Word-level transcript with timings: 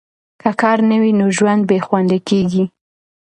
که 0.41 0.49
کار 0.61 0.79
نه 0.89 0.97
وي، 1.01 1.11
نو 1.19 1.25
ژوند 1.37 1.61
بې 1.69 1.77
خونده 1.87 2.17
کیږي. 2.27 2.63